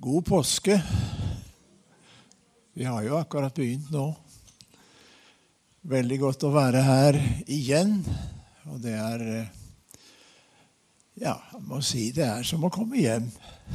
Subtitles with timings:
[0.00, 0.82] God påske.
[2.72, 4.12] Vi har jo akkurat begynt nå.
[5.90, 7.18] Veldig godt å være her
[7.50, 7.96] igjen.
[8.70, 9.48] Og det er eh,
[11.18, 13.26] Ja, jeg må si det er som å komme hjem.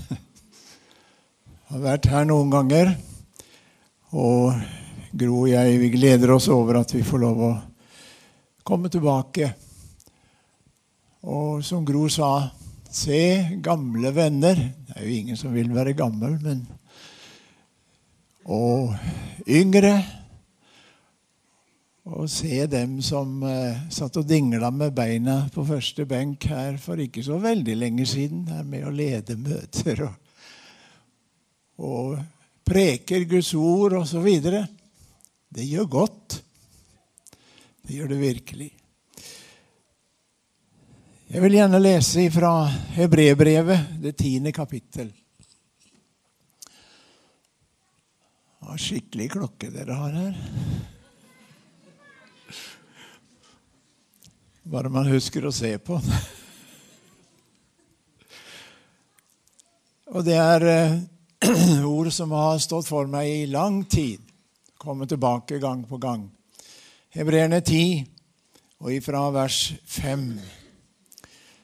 [0.08, 0.22] Jeg
[1.74, 2.94] har vært her noen ganger.
[4.16, 4.56] Og
[5.12, 7.54] Gro og jeg vi gleder oss over at vi får lov å
[8.64, 9.52] komme tilbake.
[11.28, 12.32] Og som Gro sa
[12.94, 14.60] Se gamle venner.
[14.94, 16.68] Det er jo ingen som vil være gammel, men
[18.46, 18.92] Og
[19.50, 19.94] yngre.
[22.04, 27.00] Å se dem som eh, satt og dingla med beina på første benk her for
[27.00, 28.44] ikke så veldig lenge siden.
[28.52, 30.14] Er med å lede møter og,
[31.80, 32.20] og
[32.68, 34.30] preker Guds ord osv.
[34.44, 36.42] Det gjør godt.
[37.88, 38.72] Det gjør det virkelig.
[41.34, 45.08] Jeg vil gjerne lese fra Hebrebrevet, det tiende kapittel.
[48.62, 50.38] Hva skikkelig klokke dere har her.
[54.78, 56.24] Bare man husker å se på den.
[60.14, 60.98] Og det er eh,
[61.98, 64.22] ord som har stått for meg i lang tid.
[64.78, 66.30] Kommer tilbake gang på gang.
[67.18, 68.04] Hebreerne 10,
[68.86, 70.30] og ifra vers 5.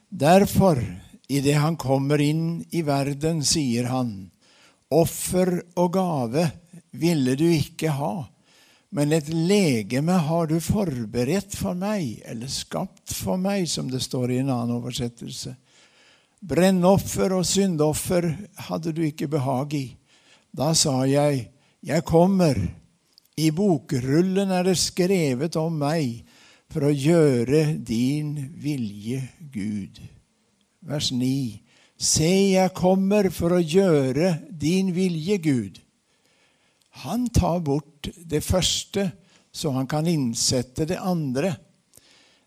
[0.10, 0.82] Derfor,
[1.28, 4.32] idet han kommer inn i verden, sier han,
[4.90, 6.48] offer og gave
[6.98, 8.14] ville du ikke ha,
[8.90, 14.34] men et legeme har du forberedt for meg, eller skapt for meg, som det står
[14.34, 15.54] i en annen oversettelse.
[16.40, 18.32] Brennoffer og syndoffer
[18.70, 19.86] hadde du ikke behag i.
[20.50, 21.50] Da sa jeg,
[21.86, 22.58] jeg kommer.
[23.38, 26.24] I bokrullen er det skrevet om meg
[26.70, 29.98] for å gjøre din vilje, Gud.
[30.86, 31.60] Vers 9.
[32.00, 35.80] Se, jeg kommer for å gjøre din vilje, Gud.
[37.04, 39.10] Han tar bort det første,
[39.52, 41.56] så han kan innsette det andre.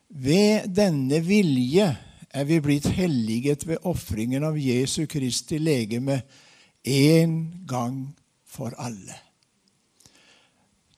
[0.08, 1.88] Ved denne vilje
[2.32, 6.22] er vi blitt helliget ved ofringen av Jesu Kristi legeme
[6.84, 7.36] en
[7.68, 7.98] gang
[8.48, 9.18] for alle.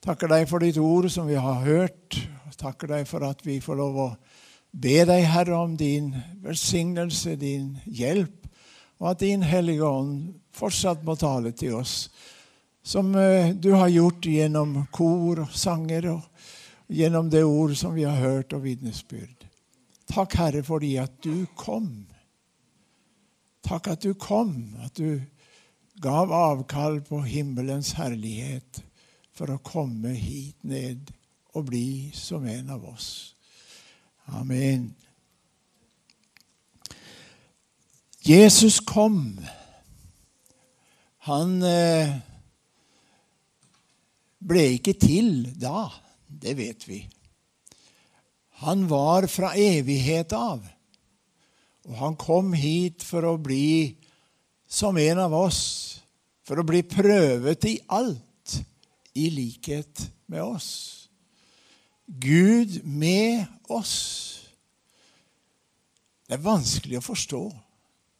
[0.05, 2.19] Takker deg for ditt ord som vi har hørt.
[2.59, 4.09] Takker deg for at vi får lov å
[4.75, 6.11] be deg, Herre, om din
[6.43, 8.47] velsignelse, din hjelp,
[8.99, 12.09] og at din Hellige Ånd fortsatt må tale til oss,
[12.85, 16.27] som du har gjort gjennom kor og sanger og
[16.87, 19.47] gjennom det ord som vi har hørt, og vitnesbyrd.
[20.11, 22.05] Takk, Herre, fordi at du kom.
[23.65, 25.17] Takk at du kom, at du
[26.01, 28.83] gav avkall på himmelens herlighet
[29.35, 31.09] for å komme hit ned
[31.55, 33.09] og bli som en av oss.
[34.35, 34.89] Amen.
[38.25, 39.37] Jesus kom.
[41.29, 42.15] Han eh,
[44.41, 45.87] ble ikke til da.
[46.25, 47.03] Det vet vi.
[48.65, 50.63] Han var fra evighet av.
[51.85, 53.93] Og han kom hit for å bli
[54.65, 55.61] som en av oss.
[56.45, 58.57] For å bli prøvet i alt
[59.15, 61.04] i likhet med oss.
[62.05, 63.95] Gud med oss.
[66.25, 67.43] Det er vanskelig å forstå.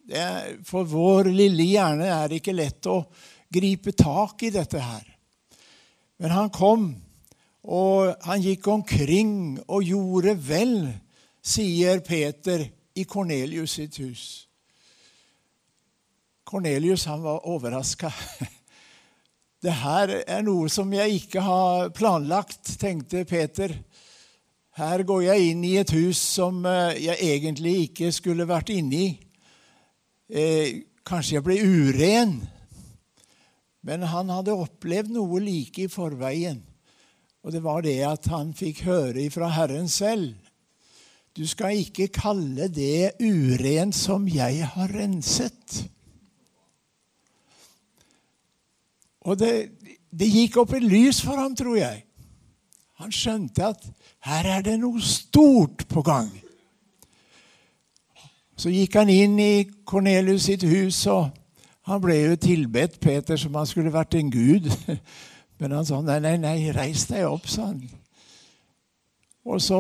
[0.05, 2.99] Er, for vår lille hjerne er det ikke lett å
[3.49, 5.05] gripe tak i dette her.
[6.21, 6.91] Men han kom,
[7.65, 9.31] og han gikk omkring
[9.65, 10.75] og gjorde vel,
[11.45, 12.63] sier Peter
[12.97, 14.25] i Kornelius sitt hus.
[16.45, 18.13] Kornelius han var overraska.
[19.65, 23.71] Det her er noe som jeg ikke har planlagt, tenkte Peter.
[24.77, 26.59] Her går jeg inn i et hus som
[26.93, 29.07] jeg egentlig ikke skulle vært inne i.
[30.29, 32.35] Eh, kanskje jeg ble uren.
[33.81, 36.61] Men han hadde opplevd noe like i forveien.
[37.41, 40.35] Og det var det at han fikk høre fra Herren selv.
[41.33, 45.87] Du skal ikke kalle det urent som jeg har renset.
[49.25, 49.53] Og det,
[50.13, 52.03] det gikk opp et lys for ham, tror jeg.
[53.01, 53.87] Han skjønte at
[54.25, 56.29] her er det noe stort på gang.
[58.55, 61.27] Så gikk han inn i Kornelius sitt hus, og
[61.89, 64.69] han ble jo tilbedt Peter som han skulle vært en gud.
[65.59, 67.81] Men han sa nei, nei, nei, reis deg opp, sa han.
[69.45, 69.79] Og så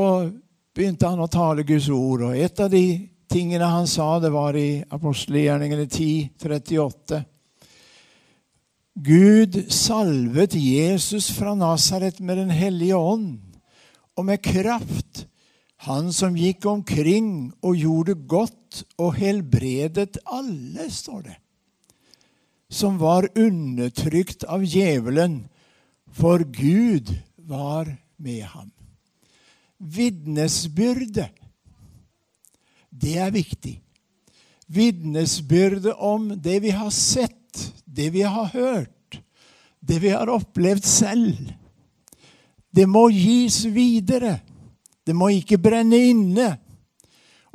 [0.75, 2.27] begynte han å tale Guds ord.
[2.29, 2.85] Og et av de
[3.31, 7.23] tingene han sa, det var i apostelgjerningene 10, 38.
[8.95, 13.41] Gud salvet Jesus fra Nasaret med Den hellige ånd
[14.15, 15.25] og med kraft,
[15.83, 21.35] han som gikk omkring og gjorde godt og helbredet alle, står det.
[22.69, 25.45] som var undertrykt av djevelen,
[26.11, 27.87] for Gud var
[28.17, 28.71] med ham.
[29.77, 31.29] Vitnesbyrdet,
[32.89, 33.75] det er viktig.
[34.67, 37.44] Vitnesbyrdet om det vi har sett,
[37.85, 39.19] det vi har hørt,
[39.79, 41.53] det vi har opplevd selv.
[42.75, 44.39] Det må gis videre.
[45.05, 46.49] Det må ikke brenne inne.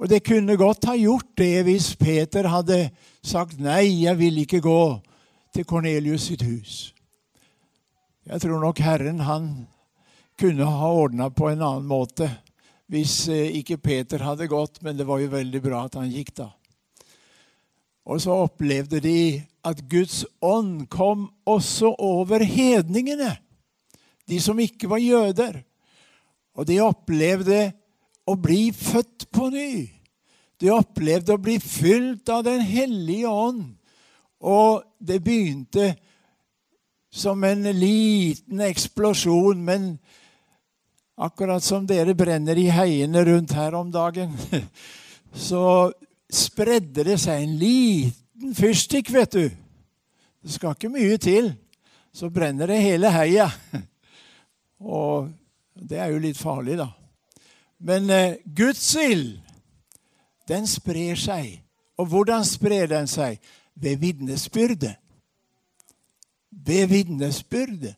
[0.01, 2.87] Og det kunne godt ha gjort det hvis Peter hadde
[3.21, 4.83] sagt nei, jeg vil ikke gå
[5.53, 6.79] til Kornelius sitt hus.
[8.25, 9.51] Jeg tror nok Herren han
[10.41, 12.31] kunne ha ordna på en annen måte
[12.91, 16.33] hvis eh, ikke Peter hadde gått, men det var jo veldig bra at han gikk
[16.41, 16.49] da.
[18.11, 19.19] Og så opplevde de
[19.67, 23.35] at Guds ånd kom også over hedningene,
[24.29, 25.61] de som ikke var jøder.
[26.57, 27.71] Og de opplevde
[28.29, 29.73] å bli født på ny.
[30.61, 33.65] De opplevde å bli fylt av Den hellige ånd.
[34.41, 35.95] Og det begynte
[37.11, 39.97] som en liten eksplosjon, men
[41.21, 44.33] akkurat som dere brenner i heiene rundt her om dagen,
[45.49, 45.91] så
[46.31, 48.20] spredde det seg en liten
[48.57, 49.51] fyrstikk, vet du.
[50.41, 51.53] Det skal ikke mye til,
[52.13, 53.51] så brenner det hele heia.
[54.81, 55.29] Og
[55.77, 56.89] det er jo litt farlig, da.
[57.81, 59.39] Men eh, Guds ild,
[60.49, 61.61] den sprer seg.
[62.01, 63.41] Og hvordan sprer den seg?
[63.75, 64.97] Ved vitnesbyrdet.
[66.51, 67.95] Ved vitnesbyrdet.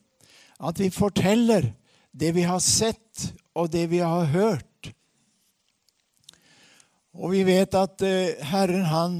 [0.63, 1.71] At vi forteller
[2.11, 4.91] det vi har sett, og det vi har hørt.
[7.13, 9.17] Og vi vet at eh, Herren, han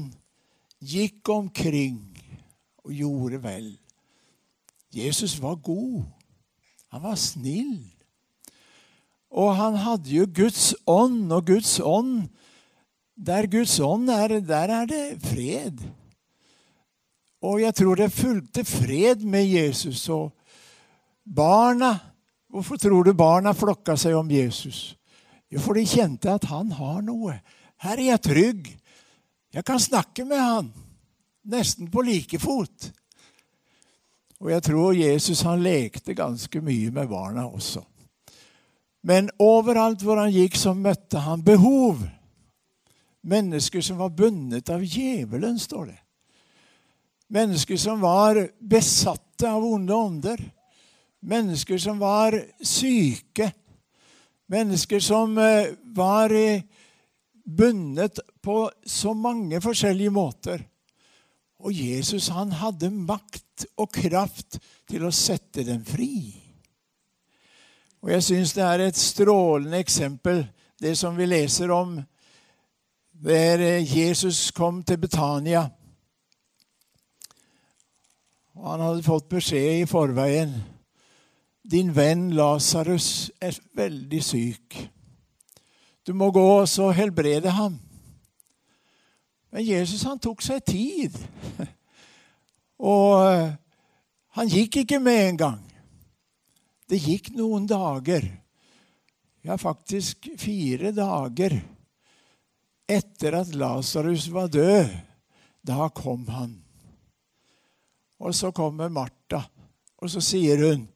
[0.84, 2.02] gikk omkring
[2.84, 3.72] og gjorde vel.
[4.94, 6.04] Jesus var god.
[6.92, 7.80] Han var snill.
[9.34, 12.28] Og han hadde jo Guds ånd, og Guds ånd
[13.14, 15.78] Der Guds ånd er, der er det fred.
[17.42, 20.08] Og jeg tror det fulgte fred med Jesus.
[20.08, 20.32] Og
[21.24, 21.94] barna
[22.54, 24.94] Hvorfor tror du barna flokka seg om Jesus?
[25.50, 27.34] Jo, for de kjente at han har noe.
[27.82, 28.68] Her er jeg trygg.
[29.54, 30.72] Jeg kan snakke med han.
[31.46, 32.90] Nesten på like fot.
[34.42, 37.84] Og jeg tror Jesus han lekte ganske mye med barna også.
[39.06, 42.00] Men overalt hvor han gikk, så møtte han behov.
[43.24, 46.00] Mennesker som var bundet av djevelen, står det.
[47.32, 50.40] Mennesker som var besatte av onde ånder.
[51.24, 53.52] Mennesker som var syke.
[54.50, 56.64] Mennesker som eh, var eh,
[57.44, 60.64] bundet på så mange forskjellige måter.
[61.64, 64.58] Og Jesus han hadde makt og kraft
[64.90, 66.34] til å sette dem fri.
[68.04, 70.42] Og jeg syns det er et strålende eksempel,
[70.80, 71.96] det som vi leser om
[73.24, 75.62] der Jesus kom til Betania.
[78.54, 80.52] Og han hadde fått beskjed i forveien.
[81.64, 84.76] Din venn Lasarus er veldig syk.
[86.04, 87.78] Du må gå og så helbrede ham.
[89.54, 91.16] Men Jesus han tok seg tid.
[92.84, 93.54] Og eh,
[94.36, 95.60] han gikk ikke med en gang.
[96.90, 98.26] Det gikk noen dager,
[99.44, 101.54] ja, faktisk fire dager,
[102.84, 104.90] etter at Lasarus var død.
[105.64, 106.58] Da kom han.
[108.20, 109.40] Og så kommer Martha,
[109.96, 110.88] og så sier hun,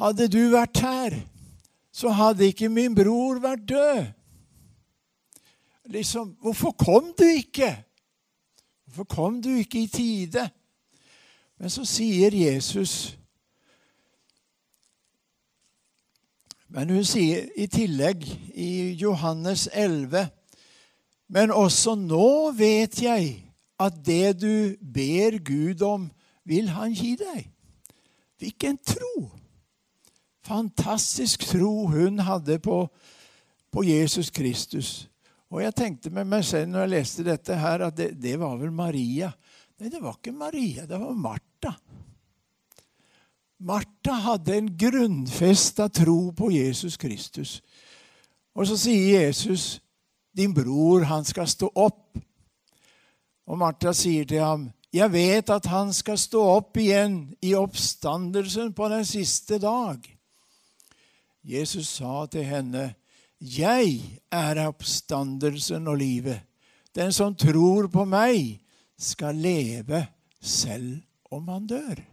[0.00, 1.14] 'Hadde du vært her,
[1.92, 4.06] så hadde ikke min bror vært død.'
[5.90, 7.84] Liksom, Hvorfor kom du ikke?
[8.84, 10.50] Hvorfor kom du ikke i tide?
[11.58, 13.20] Men så sier Jesus
[16.70, 18.22] Men hun sier i tillegg
[18.54, 20.28] i Johannes 11.:
[21.26, 23.32] Men også nå vet jeg
[23.80, 26.10] at det du ber Gud om,
[26.44, 27.48] vil han gi deg.
[28.38, 29.30] Hvilken tro!
[30.50, 32.82] Fantastisk tro hun hadde på,
[33.70, 35.06] på Jesus Kristus.
[35.50, 38.56] Og jeg tenkte med meg selv når jeg leste dette her, at det, det var
[38.58, 39.30] vel Maria.
[39.78, 41.74] Nei, det var ikke Maria, det var Martha.
[43.60, 47.60] Martha hadde en grunnfesta tro på Jesus Kristus.
[48.54, 49.80] Og så sier Jesus,
[50.34, 52.18] 'Din bror, han skal stå opp.'
[53.46, 58.72] Og Martha sier til ham, 'Jeg vet at han skal stå opp igjen i oppstandelsen
[58.72, 60.19] på den siste dag.'
[61.44, 62.94] Jesus sa til henne,
[63.40, 66.42] 'Jeg er oppstandelsen og livet.'
[66.94, 68.60] 'Den som tror på meg,
[68.98, 70.06] skal leve
[70.40, 72.10] selv om han dør.'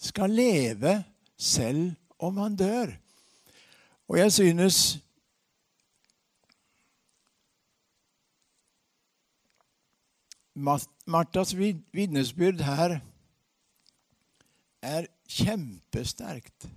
[0.00, 1.04] skal leve
[1.36, 2.92] selv om han dør.
[4.08, 4.98] Og jeg synes
[11.06, 12.98] Martas vitnesbyrd her
[14.82, 16.68] er kjempesterkt.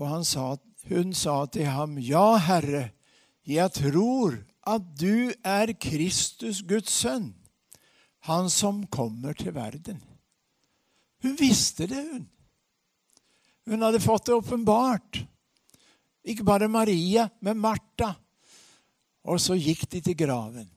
[0.00, 0.56] Og sa,
[0.90, 2.90] hun sa til ham, Ja, Herre,
[3.46, 7.34] jeg tror at du er Kristus, Guds sønn,
[8.24, 10.00] han som kommer til verden.
[11.22, 12.26] Hun visste det, hun.
[13.64, 15.22] Hun hadde fått det åpenbart.
[16.24, 18.14] Ikke bare Maria, men Martha.
[19.24, 20.68] Og så gikk de til graven.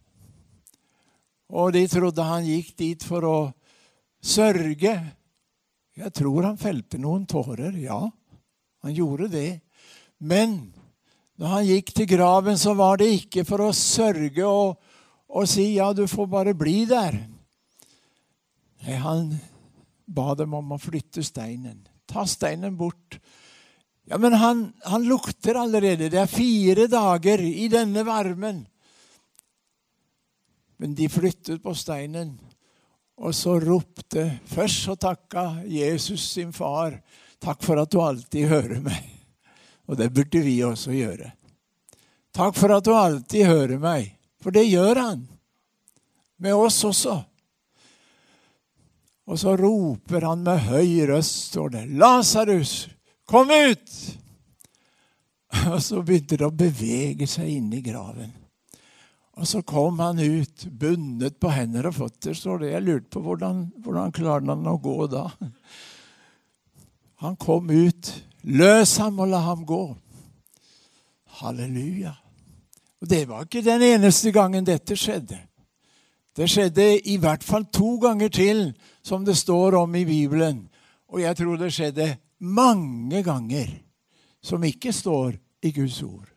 [1.51, 3.37] Og de trodde han gikk dit for å
[4.23, 4.93] sørge.
[5.97, 8.01] Jeg tror han felte noen tårer, ja.
[8.87, 9.59] Han gjorde det.
[10.17, 10.53] Men
[11.35, 14.77] når han gikk til graven, så var det ikke for å sørge og,
[15.27, 17.19] og si ja, du får bare bli der.
[18.85, 19.33] Nei, han
[20.07, 21.83] ba dem om å flytte steinen.
[22.07, 23.19] Ta steinen bort.
[24.07, 26.07] Ja, men han, han lukter allerede.
[26.07, 28.63] Det er fire dager i denne varmen.
[30.79, 32.37] Men de flyttet på steinen,
[33.17, 37.01] og så ropte Først så takka Jesus sin far.
[37.43, 39.03] Takk for at du alltid hører meg.
[39.87, 41.31] Og det burde vi også gjøre.
[42.35, 44.11] Takk for at du alltid hører meg.
[44.43, 45.25] For det gjør han.
[46.37, 47.17] Med oss også.
[49.27, 52.87] Og så roper han med høy røst, står det, 'Lasarus,
[53.27, 54.17] kom ut!'
[55.73, 58.31] Og så begynte det å bevege seg inne i graven.
[59.37, 62.71] Og så kom han ut, bundet på hender og føtter, står det.
[62.71, 65.27] Jeg lurte på hvordan, hvordan klarte han å gå da.
[67.23, 68.11] Han kom ut.
[68.43, 69.83] Løs ham og la ham gå.
[71.41, 72.13] Halleluja.
[73.01, 75.37] Og Det var ikke den eneste gangen dette skjedde.
[76.37, 78.71] Det skjedde i hvert fall to ganger til
[79.05, 80.67] som det står om i Bibelen.
[81.09, 83.71] Og jeg tror det skjedde mange ganger
[84.41, 86.29] som ikke står i Guds ord.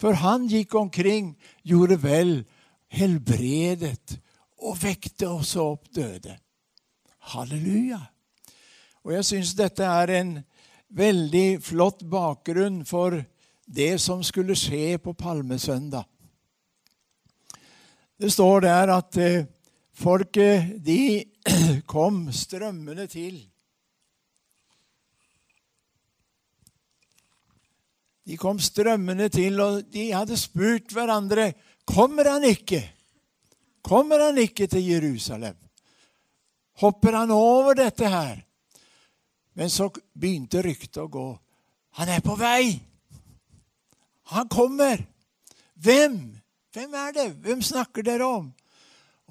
[0.00, 2.32] For han gikk omkring, gjorde vel,
[2.88, 4.18] helbredet
[4.62, 6.34] og vekte også opp døde.
[7.32, 8.00] Halleluja.
[9.02, 10.36] Og jeg syns dette er en
[10.92, 13.16] veldig flott bakgrunn for
[13.66, 16.04] det som skulle skje på palmesøndag.
[18.22, 19.46] Det står der at eh,
[19.92, 21.24] folket de
[21.94, 23.40] kom strømmende til.
[28.22, 31.50] De kom strømmende til, og de hadde spurt hverandre
[31.88, 32.84] kommer han ikke.
[33.82, 35.56] Kommer han ikke til Jerusalem?
[36.78, 38.44] Hopper han over dette her?
[39.54, 41.28] Men så begynte ryktet å gå.
[42.00, 42.80] Han er på vei!
[44.32, 45.02] Han kommer!
[45.82, 46.18] Hvem?
[46.72, 47.28] Hvem er det?
[47.44, 48.52] Hvem snakker dere om?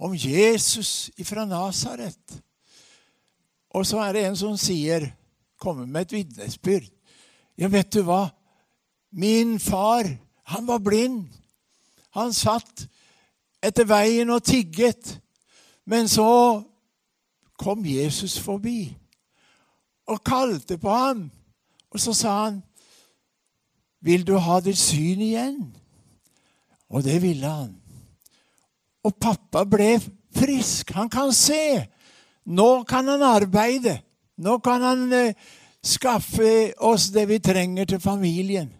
[0.01, 2.41] om Jesus fra Nasaret.
[3.69, 5.11] Og så er det en som sier,
[5.61, 6.87] kommer med et vitnesbyrd.
[7.57, 8.31] Ja, vet du hva?
[9.13, 10.09] Min far,
[10.49, 11.27] han var blind.
[12.17, 12.87] Han satt
[13.61, 15.19] etter veien og tigget.
[15.85, 16.63] Men så
[17.61, 18.89] kom Jesus forbi
[20.07, 21.29] og kalte på ham.
[21.91, 22.63] Og så sa han,
[24.01, 25.75] 'Vil du ha ditt syn igjen?'
[26.89, 27.75] Og det ville han.
[29.03, 30.01] Og pappa ble
[30.35, 30.91] frisk.
[30.91, 31.87] Han kan se.
[32.45, 34.01] Nå kan han arbeide.
[34.37, 35.33] Nå kan han eh,
[35.83, 38.73] skaffe oss det vi trenger til familien.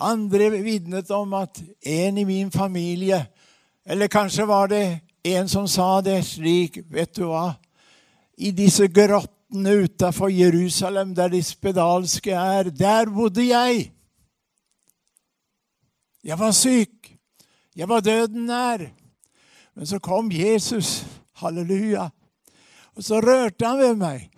[0.00, 3.26] Andre vitnet om at en i min familie
[3.84, 7.52] Eller kanskje var det en som sa det slik Vet du hva?
[8.38, 13.92] I disse grottene utafor Jerusalem, der de spedalske er, der bodde jeg.
[16.24, 17.16] Jeg var syk.
[17.76, 18.86] Jeg var døden nær.
[19.74, 21.06] Men så kom Jesus.
[21.32, 22.08] Halleluja.
[22.94, 24.30] Og så rørte han ved meg.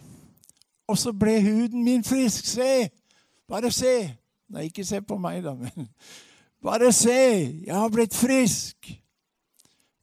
[0.87, 2.47] Og så ble huden min frisk.
[2.47, 2.91] Se!
[3.49, 4.17] Bare se.
[4.53, 5.89] Nei, ikke se på meg, da, men
[6.67, 7.63] bare se!
[7.67, 8.93] Jeg har blitt frisk.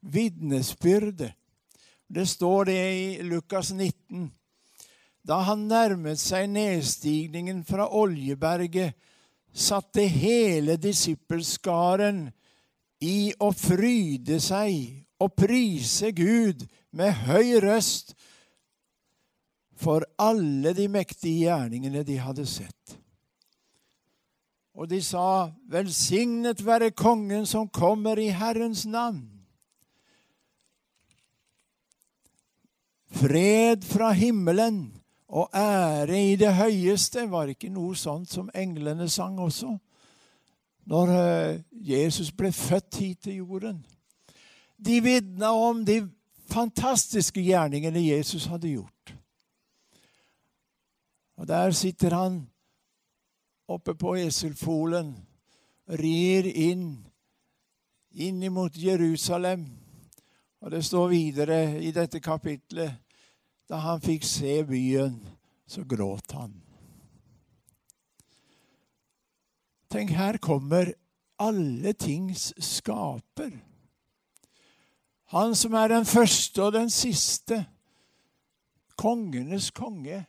[0.02, 1.32] Vitnesbyrde.
[2.10, 4.32] Det står det i Lukas 19.
[5.30, 8.96] Da han nærmet seg nedstigningen fra Oljeberget,
[9.54, 12.24] satte hele disippelskaren
[13.06, 16.66] i å fryde seg og prise Gud
[16.98, 18.16] med høy røst
[19.80, 22.98] for alle de mektige gjerningene de hadde sett.
[24.80, 29.28] Og de sa, Velsignet være Kongen som kommer i Herrens navn.
[33.20, 34.99] Fred fra himmelen
[35.30, 39.76] og ære i det høyeste var ikke noe sånt som englene sang også
[40.90, 43.84] når eh, Jesus ble født hit til jorden.
[44.78, 46.02] De vitna om de
[46.50, 49.14] fantastiske gjerningene Jesus hadde gjort.
[51.38, 52.40] Og der sitter han
[53.70, 55.14] oppe på eselfolen,
[55.88, 57.06] rir inn,
[58.12, 59.68] inn mot Jerusalem.
[60.60, 62.98] Og det står videre i dette kapitlet
[63.70, 65.20] da han fikk se byen,
[65.70, 66.54] så gråt han.
[69.90, 70.94] Tenk, her kommer
[71.40, 73.54] alle tings skaper.
[75.34, 77.64] Han som er den første og den siste.
[78.98, 80.24] Kongenes konge.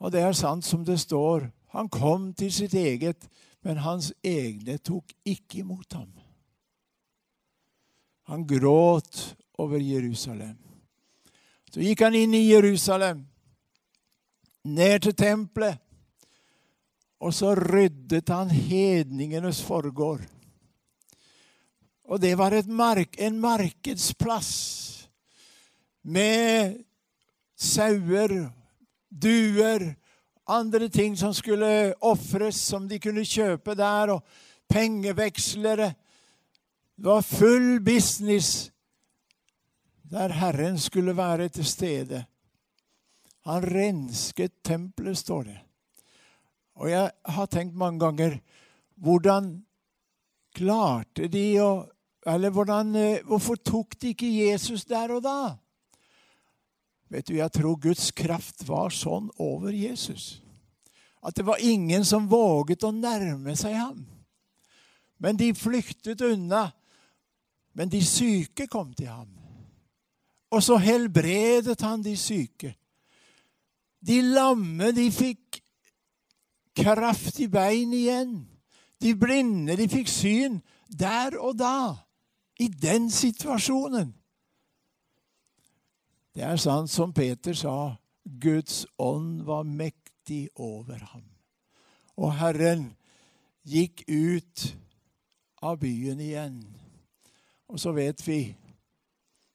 [0.00, 1.50] Og det er sant som det står.
[1.76, 3.28] Han kom til sitt eget,
[3.64, 6.08] men hans egne tok ikke imot ham.
[8.28, 10.67] Han gråt over Jerusalem.
[11.78, 13.20] Så gikk han inn i Jerusalem,
[14.66, 15.76] ned til tempelet,
[17.22, 20.24] og så ryddet han hedningenes forgård.
[22.10, 24.50] Og det var mark, en markedsplass
[26.02, 26.80] med
[27.54, 28.34] sauer,
[29.06, 29.94] duer,
[30.50, 34.26] andre ting som skulle ofres, som de kunne kjøpe der, og
[34.66, 35.92] pengevekslere.
[36.98, 38.72] Det var full business
[40.10, 42.24] der Herren skulle være til stede.
[43.44, 45.58] Han rensket tempelet, står det.
[46.78, 48.38] Og jeg har tenkt mange ganger
[48.96, 49.54] hvordan
[50.56, 51.70] klarte de å
[52.28, 55.56] Eller hvordan, eh, hvorfor tok de ikke Jesus der og da?
[57.08, 60.42] Vet du, Jeg tror Guds kraft var sånn over Jesus
[61.22, 64.06] at det var ingen som våget å nærme seg ham.
[65.18, 66.68] Men de flyktet unna.
[67.74, 69.37] Men de syke kom til ham.
[70.50, 72.74] Og så helbredet han de syke.
[74.00, 75.60] De lamme, de fikk
[76.78, 78.38] kraft i bein igjen.
[79.02, 81.94] De blinde, de fikk syn der og da.
[82.58, 84.14] I den situasjonen.
[86.34, 91.24] Det er sant som Peter sa, Guds ånd var mektig over ham.
[92.18, 92.88] Og Herren
[93.66, 94.64] gikk ut
[95.62, 96.58] av byen igjen.
[97.70, 98.40] Og så vet vi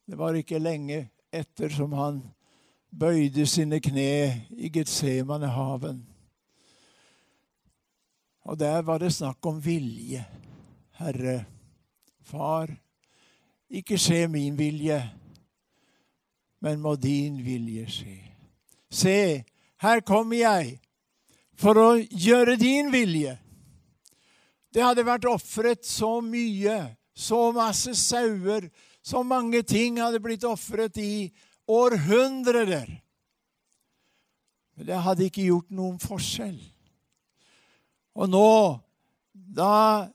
[0.06, 2.20] det var ikke lenge etter som han
[2.94, 6.04] bøyde sine kne i Getsemanehaven.
[8.44, 10.24] Og der var det snakk om vilje.
[11.00, 11.44] Herre,
[12.24, 12.70] Far,
[13.68, 15.00] ikke skje min vilje,
[16.64, 18.18] men må din vilje skje.
[18.88, 19.44] Se,
[19.82, 20.78] her kommer jeg
[21.58, 23.34] for å gjøre din vilje.
[24.74, 26.78] Det hadde vært ofret så mye,
[27.14, 28.70] så masse sauer,
[29.04, 31.28] så mange ting hadde blitt ofret i
[31.68, 32.88] århundrer.
[34.74, 36.56] Men det hadde ikke gjort noen forskjell.
[38.14, 38.50] Og nå,
[39.34, 40.08] da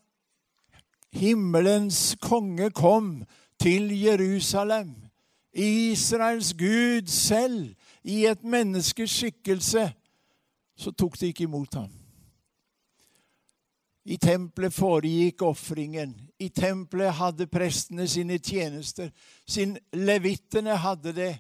[1.16, 3.20] himmelens konge kom
[3.62, 4.96] til Jerusalem,
[5.54, 9.90] Israels Gud selv, i et menneskes skikkelse,
[10.80, 11.92] så tok de ikke imot ham.
[14.06, 16.16] I tempelet foregikk ofringen.
[16.40, 19.12] I tempelet hadde prestene sine tjenester.
[19.48, 21.34] Sin Levittene hadde det.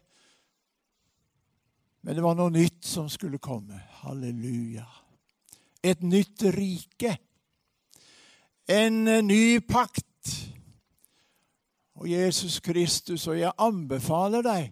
[2.01, 3.79] Men det var noe nytt som skulle komme.
[4.03, 4.85] Halleluja.
[5.83, 7.15] Et nytt rike.
[8.67, 10.05] En ny pakt.
[11.99, 14.69] Og Jesus Kristus, og jeg anbefaler deg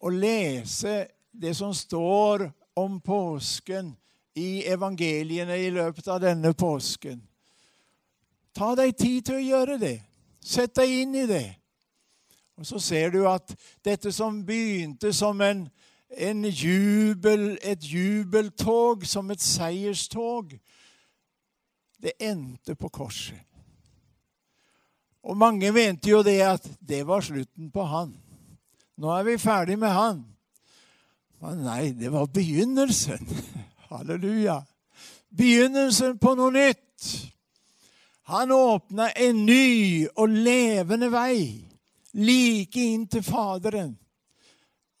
[0.00, 2.46] å lese det som står
[2.80, 3.92] om påsken
[4.40, 7.20] i evangeliene i løpet av denne påsken.
[8.54, 9.96] Ta deg tid til å gjøre det.
[10.42, 11.46] Sett deg inn i det.
[12.58, 15.64] Og så ser du at dette som begynte som en,
[16.10, 20.52] en jubel, et jubeltog, som et seierstog,
[22.02, 23.40] det endte på korset.
[25.22, 28.10] Og mange mente jo det at det var slutten på han.
[28.98, 30.24] Nå er vi ferdig med han.
[31.42, 33.22] Men nei, det var begynnelsen.
[33.90, 34.60] Halleluja.
[35.34, 37.06] Begynnelsen på noe nytt.
[38.30, 41.66] Han åpna en ny og levende vei,
[42.14, 43.96] like inn til Faderen.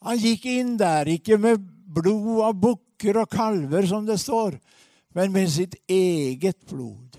[0.02, 4.56] Han gikk inn der, ikke med blod av bukker og kalver, som det står,
[5.14, 7.18] men med sitt eget blod.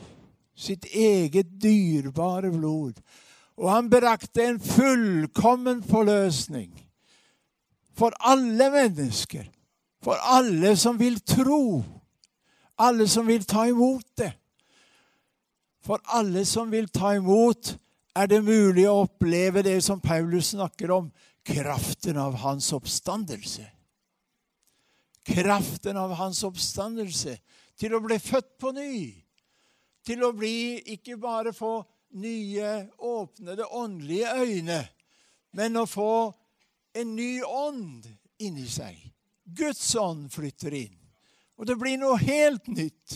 [0.56, 3.00] Sitt eget dyrebare blod.
[3.58, 6.72] Og han brakte en fullkommen forløsning
[7.98, 9.46] for alle mennesker.
[10.04, 11.84] For alle som vil tro.
[12.78, 14.34] Alle som vil ta imot det.
[15.84, 17.76] For alle som vil ta imot,
[18.16, 21.10] er det mulig å oppleve det som Paulus snakker om
[21.44, 23.66] kraften av hans oppstandelse.
[25.28, 27.36] Kraften av hans oppstandelse
[27.80, 28.96] til å bli født på ny.
[30.04, 31.78] Til å bli ikke bare få
[32.20, 34.80] nye, åpnede åndelige øyne,
[35.58, 36.16] men å få
[36.94, 38.08] en ny ånd
[38.44, 39.00] inni seg.
[39.44, 40.98] Guds ånd flytter inn.
[41.58, 43.16] Og det blir noe helt nytt.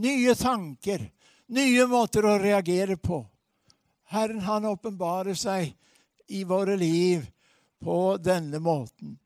[0.00, 1.04] Nye tanker
[1.52, 3.20] nye måter å reagere på.
[4.12, 5.72] Herren han åpenbarer seg
[6.32, 7.24] i våre liv
[7.82, 9.16] på denne måten.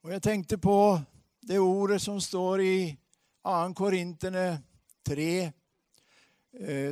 [0.00, 0.98] Og jeg tenkte på
[1.40, 2.76] det ordet som står i
[3.42, 3.56] 2.
[3.76, 4.46] Korinterne
[5.06, 5.50] 3,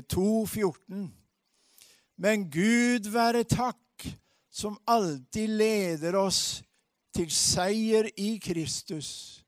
[0.09, 1.05] 2, 14.
[2.17, 3.77] Men Gud være takk,
[4.51, 6.63] som alltid leder oss
[7.15, 9.45] til seier i Kristus,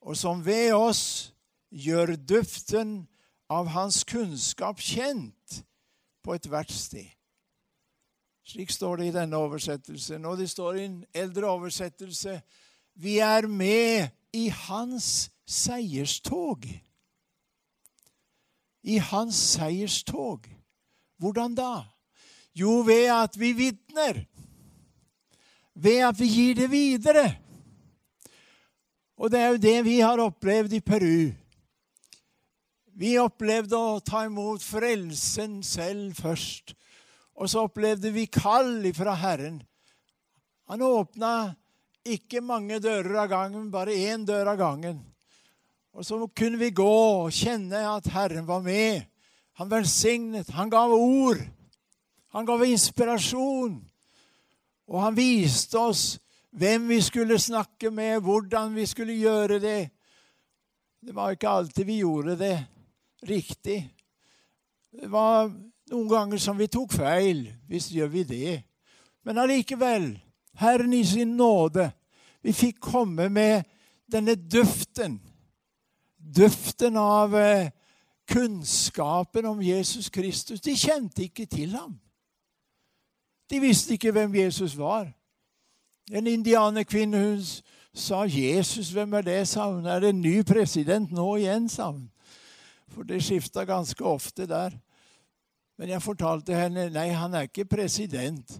[0.00, 1.32] og som ved oss
[1.70, 3.06] gjør duften
[3.50, 5.62] av hans kunnskap kjent
[6.22, 7.08] på ethvert sted.
[8.50, 10.24] Slik står det i denne oversettelsen.
[10.26, 12.40] Og det står i en eldre oversettelse
[13.00, 16.66] Vi er med i hans seierstog.
[18.82, 20.48] I hans seierstog.
[21.20, 21.84] Hvordan da?
[22.54, 24.24] Jo, ved at vi vitner.
[25.74, 27.38] Ved at vi gir det videre.
[29.16, 31.30] Og det er jo det vi har opplevd i Peru.
[33.00, 36.74] Vi opplevde å ta imot frelsen selv først.
[37.40, 39.62] Og så opplevde vi kall fra Herren.
[40.68, 41.54] Han åpna
[42.04, 44.98] ikke mange dører av gangen, bare én dør av gangen.
[45.96, 46.90] Og så kunne vi gå
[47.24, 49.06] og kjenne at Herren var med.
[49.56, 51.40] Han velsignet, han gav ord.
[52.36, 53.78] Han gav inspirasjon.
[54.92, 56.04] Og han viste oss
[56.52, 59.80] hvem vi skulle snakke med, hvordan vi skulle gjøre det.
[61.00, 62.58] Det var ikke alltid vi gjorde det
[63.28, 63.96] riktig.
[64.90, 65.50] Det var
[65.90, 67.46] noen ganger som vi tok feil.
[67.68, 68.62] Visst gjør vi det.
[69.24, 70.12] Men allikevel,
[70.60, 71.90] Herren i sin nåde,
[72.42, 73.62] vi fikk komme med
[74.10, 75.20] denne duften.
[76.18, 77.70] Duften av eh,
[78.30, 80.60] kunnskapen om Jesus Kristus.
[80.60, 81.98] De kjente ikke til ham.
[83.50, 85.10] De visste ikke hvem Jesus var.
[86.10, 87.42] En indianerkvinne hun
[87.94, 89.86] sa 'Jesus, hvem er det?' sa hun.
[89.86, 92.10] 'Er det en ny president nå igjen?' sa hun.
[92.90, 94.74] For det skifta ganske ofte der.
[95.80, 98.58] Men jeg fortalte henne nei, han er ikke president.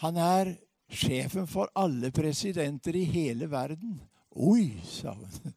[0.00, 0.54] Han er
[0.88, 3.98] sjefen for alle presidenter i hele verden.
[4.34, 5.54] Oi, sa hun.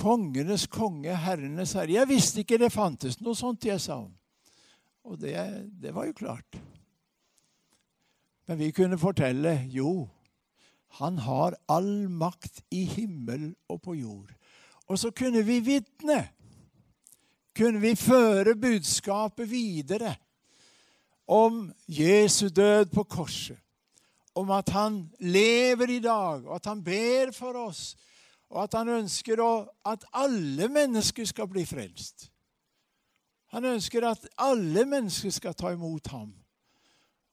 [0.00, 1.92] Kongenes konge, herrenes herre.
[1.98, 4.14] Jeg visste ikke det fantes noe sånt, jeg, sa hun.
[5.04, 5.34] Og det,
[5.82, 6.58] det var jo klart.
[8.48, 10.08] Men vi kunne fortelle jo,
[10.98, 14.32] han har all makt i himmel og på jord.
[14.90, 16.24] Og så kunne vi vitne
[17.60, 20.14] kunne vi føre budskapet videre
[21.28, 23.58] om Jesu død på korset.
[24.34, 27.96] Om at han lever i dag, og at han ber for oss,
[28.50, 29.42] og at han ønsker
[29.86, 32.30] at alle mennesker skal bli frelst.
[33.52, 36.32] Han ønsker at alle mennesker skal ta imot ham.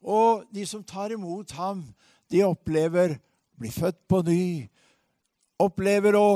[0.02, 1.86] Og de som tar imot ham,
[2.32, 4.68] de opplever å bli født på ny,
[5.60, 6.30] opplever å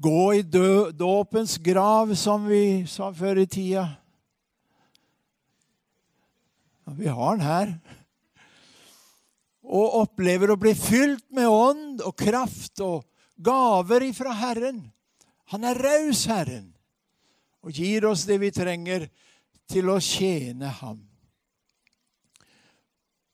[0.00, 0.42] gå i
[0.92, 3.88] dåpens grav, som vi sa før i tida.
[6.96, 7.74] Vi har den her.
[9.62, 14.82] Og opplever å bli fylt med ånd og kraft og gaver ifra Herren.
[15.54, 16.72] Han er raus, Herren,
[17.62, 19.06] og gir oss det vi trenger
[19.70, 21.00] til å tjene Ham.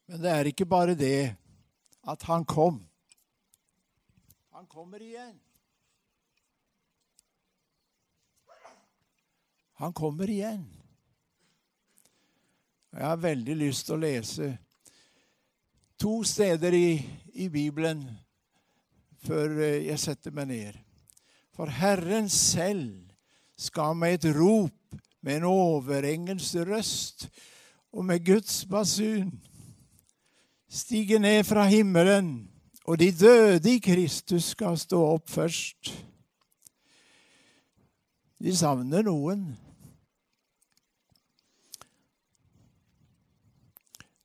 [0.09, 1.35] Men det er ikke bare det
[2.09, 2.79] at han kom.
[4.57, 5.37] Han kommer igjen.
[9.79, 10.65] Han kommer igjen.
[12.91, 14.49] Jeg har veldig lyst til å lese
[15.99, 16.97] to steder i,
[17.37, 18.01] i Bibelen
[19.23, 20.79] før eh, jeg setter meg ned.
[21.55, 22.97] For Herren selv
[23.59, 24.75] skal med et rop,
[25.21, 27.27] med en overengelsk røst
[27.91, 29.31] og med Guds basun
[30.69, 32.49] stige ned fra himmelen,
[32.85, 35.91] og de døde i Kristus skal stå opp først.
[38.39, 39.49] De savner noen.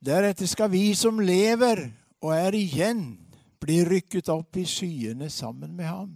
[0.05, 1.87] Deretter skal vi som lever
[2.21, 3.14] og er igjen,
[3.57, 6.11] bli rykket opp i skyene sammen med ham,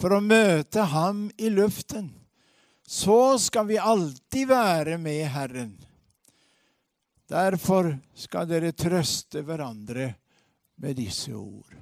[0.00, 2.08] for å møte ham i luften.
[2.84, 5.74] Så skal vi alltid være med Herren.
[7.28, 10.10] Derfor skal dere trøste hverandre
[10.80, 11.72] med disse ord.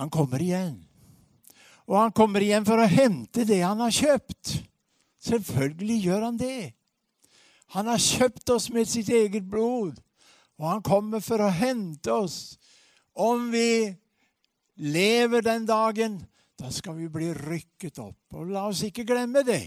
[0.00, 0.78] Han kommer igjen.
[1.84, 4.56] Og han kommer igjen for å hente det han har kjøpt.
[5.24, 6.72] Selvfølgelig gjør han det.
[7.72, 9.98] Han har kjøpt oss med sitt eget blod,
[10.60, 12.56] og han kommer for å hente oss.
[13.14, 13.94] Om vi
[14.76, 16.20] lever den dagen,
[16.58, 18.20] da skal vi bli rykket opp.
[18.34, 19.64] Og la oss ikke glemme det.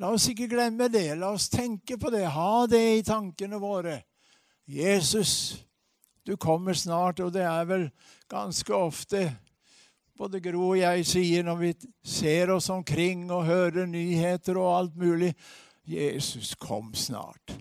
[0.00, 1.08] La oss ikke glemme det.
[1.16, 2.24] La oss tenke på det.
[2.32, 4.00] Ha det i tankene våre.
[4.66, 5.62] Jesus,
[6.24, 7.90] du kommer snart, og det er vel
[8.28, 9.28] ganske ofte
[10.16, 11.70] både Gro og jeg sier når vi
[12.06, 15.32] ser oss omkring og hører nyheter og alt mulig
[15.86, 17.54] Jesus kom snart.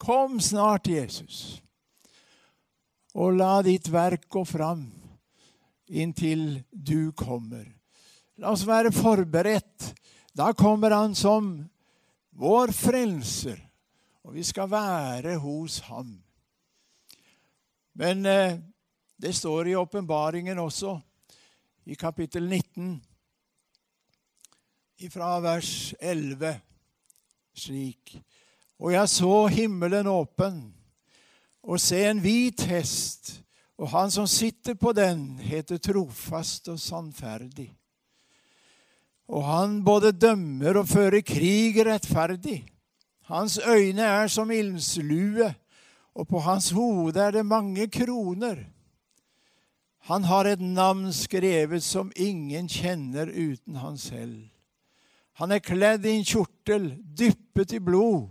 [0.00, 1.62] Kom snart, Jesus,
[3.14, 4.86] og la ditt verk gå fram
[5.86, 7.68] inntil du kommer.
[8.40, 9.92] La oss være forberedt.
[10.34, 11.54] Da kommer Han som
[12.34, 13.60] vår frelser,
[14.24, 16.16] og vi skal være hos ham.
[17.94, 18.58] Men eh,
[19.16, 20.98] det står i åpenbaringen også,
[21.86, 22.96] i kapittel 19,
[25.12, 26.56] fra vers 11,
[27.54, 28.18] slik
[28.78, 30.74] Og jeg så himmelen åpen,
[31.62, 33.30] og se en hvit hest,
[33.78, 37.70] og han som sitter på den, heter trofast og sannferdig.
[39.28, 42.60] Og han både dømmer og fører krig rettferdig.
[43.30, 45.54] Hans øyne er som ildslue,
[46.14, 48.58] og på hans hode er det mange kroner.
[50.10, 54.53] Han har et navn skrevet som ingen kjenner uten han selv.
[55.40, 58.28] Han er kledd i en kjortel dyppet i blod,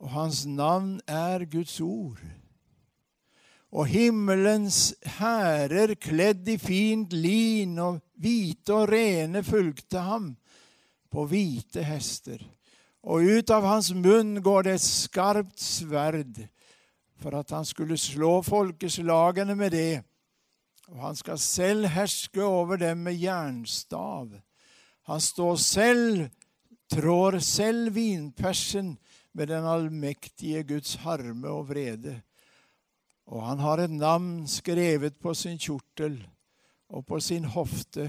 [0.00, 2.20] og hans navn er Guds ord.
[3.70, 10.32] Og himmelens hærer kledd i fint lin og hvite og rene fulgte ham
[11.12, 12.40] på hvite hester.
[13.06, 16.40] Og ut av hans munn går det et skarpt sverd,
[17.20, 20.00] for at han skulle slå folkeslagene med det
[20.90, 24.28] og han skal selv herske over dem med jernstav.
[25.10, 26.28] Han står selv,
[26.86, 28.92] trår selv vinpersen
[29.34, 32.20] med den allmektige Guds harme og vrede.
[33.26, 36.14] Og han har et navn skrevet på sin kjortel
[36.94, 38.06] og på sin hofte,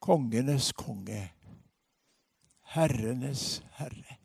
[0.00, 1.26] kongenes konge,
[2.72, 4.18] herrenes herre.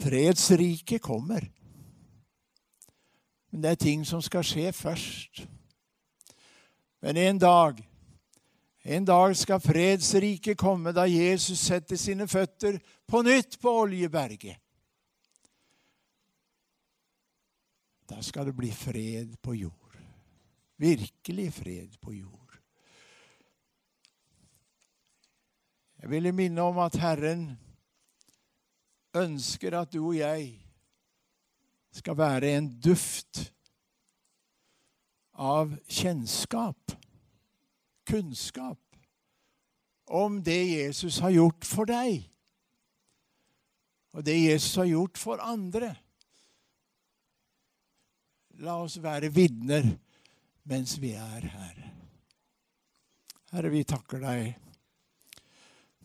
[0.00, 1.44] Fredsriket kommer.
[3.50, 5.44] Men det er ting som skal skje først.
[7.04, 7.91] Men en dag
[8.82, 14.58] en dag skal fredsriket komme da Jesus setter sine føtter på nytt på Oljeberget.
[18.10, 19.96] Da skal det bli fred på jord.
[20.76, 22.38] Virkelig fred på jord.
[26.02, 27.44] Jeg ville minne om at Herren
[29.14, 30.56] ønsker at du og jeg
[31.94, 33.44] skal være en duft
[35.32, 36.92] av kjennskap,
[38.08, 38.78] kunnskap,
[40.12, 42.24] om det Jesus har gjort for deg,
[44.12, 45.94] og det Jesus har gjort for andre.
[48.60, 49.86] La oss være vitner
[50.68, 51.78] mens vi er her.
[53.52, 54.52] Herre, vi takker deg,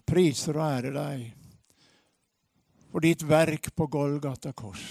[0.07, 1.27] priser og ærer deg
[2.87, 4.83] for ditt verk på Golgata kors.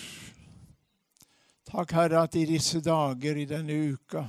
[1.66, 4.22] Takk, Herre, at i disse dager, i denne uka,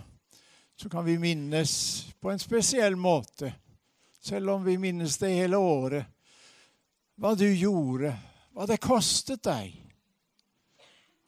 [0.78, 1.74] så kan vi minnes
[2.22, 3.54] på en spesiell måte,
[4.22, 6.06] selv om vi minnes det hele året,
[7.18, 8.14] hva du gjorde,
[8.54, 9.74] hva det kostet deg.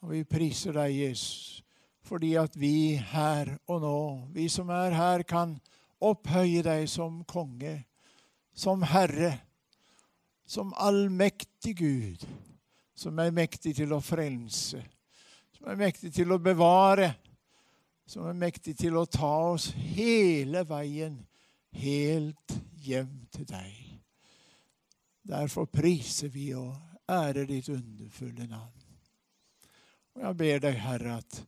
[0.05, 1.63] Og vi priser deg, Jesus,
[2.05, 3.97] fordi at vi her og nå,
[4.35, 5.57] vi som er her, kan
[5.99, 7.73] opphøye deg som konge,
[8.53, 9.33] som herre,
[10.45, 12.23] som allmektig Gud,
[12.95, 14.81] som er mektig til å frelse
[15.59, 17.11] som er mektig til å bevare,
[18.09, 21.19] som er mektig til å ta oss hele veien
[21.77, 23.75] helt hjem til deg.
[25.29, 26.73] Derfor priser vi og
[27.09, 28.85] ærer ditt underfulle navn.
[30.17, 31.41] Og jeg ber deg, Herre, at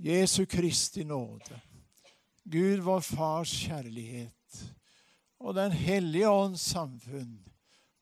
[0.00, 1.60] Jesu Kristi nåde,
[2.48, 4.62] Gud vår Fars kjærlighet
[5.42, 7.34] og Den hellige ånds samfunn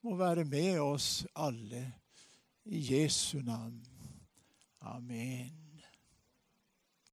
[0.05, 1.83] må være med oss alle
[2.65, 3.81] i Jesu navn.
[4.81, 5.60] Amen.